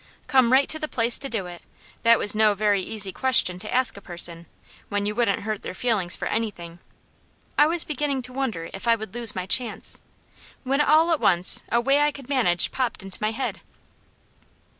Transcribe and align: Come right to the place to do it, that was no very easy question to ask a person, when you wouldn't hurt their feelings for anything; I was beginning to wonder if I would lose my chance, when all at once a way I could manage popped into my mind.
Come 0.25 0.51
right 0.51 0.67
to 0.67 0.79
the 0.79 0.87
place 0.87 1.19
to 1.19 1.29
do 1.29 1.45
it, 1.45 1.61
that 2.01 2.17
was 2.17 2.33
no 2.33 2.55
very 2.55 2.81
easy 2.81 3.11
question 3.11 3.59
to 3.59 3.71
ask 3.71 3.95
a 3.95 4.01
person, 4.01 4.47
when 4.89 5.05
you 5.05 5.13
wouldn't 5.13 5.41
hurt 5.43 5.61
their 5.61 5.75
feelings 5.75 6.15
for 6.15 6.27
anything; 6.27 6.79
I 7.55 7.67
was 7.67 7.83
beginning 7.83 8.23
to 8.23 8.33
wonder 8.33 8.71
if 8.73 8.87
I 8.87 8.95
would 8.95 9.13
lose 9.13 9.35
my 9.35 9.45
chance, 9.45 10.01
when 10.63 10.81
all 10.81 11.11
at 11.11 11.19
once 11.19 11.61
a 11.71 11.79
way 11.79 11.99
I 12.01 12.11
could 12.11 12.29
manage 12.29 12.71
popped 12.71 13.03
into 13.03 13.19
my 13.21 13.31
mind. 13.31 13.59